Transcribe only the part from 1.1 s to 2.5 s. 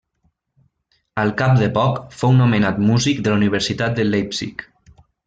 Al cap de poc fou